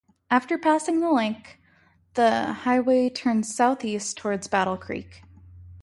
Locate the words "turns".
3.07-3.53